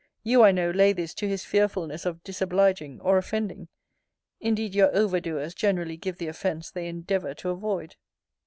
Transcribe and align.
You, 0.23 0.41
I 0.41 0.51
know, 0.51 0.71
lay 0.71 0.93
this 0.93 1.13
to 1.13 1.27
his 1.27 1.45
fearfulness 1.45 2.07
of 2.07 2.23
disobliging 2.23 2.99
or 3.01 3.19
offending. 3.19 3.67
Indeed 4.39 4.73
your 4.73 4.89
over 4.97 5.19
doers 5.19 5.53
generally 5.53 5.95
give 5.95 6.17
the 6.17 6.27
offence 6.27 6.71
they 6.71 6.87
endeavour 6.87 7.35
to 7.35 7.49
avoid. 7.51 7.97